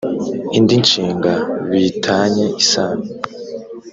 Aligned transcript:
indi 0.57 0.75
nshinga 0.83 1.33
bi 1.69 1.83
tanye 2.03 2.45
isano 2.61 3.05